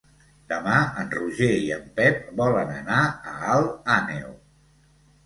[0.51, 3.03] Demà en Roger i en Pep volen anar
[3.33, 4.33] a Alt Àneu.